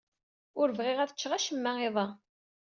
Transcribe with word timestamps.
Ur 0.59 0.69
bɣiɣ 0.77 0.99
ad 0.99 1.13
cceɣ 1.13 1.31
acemma 1.33 1.71
iḍ-a. 1.87 2.07